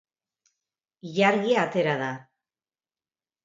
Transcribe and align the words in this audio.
Ilargia 1.11 1.67
atera 1.67 1.95
da. 2.03 2.11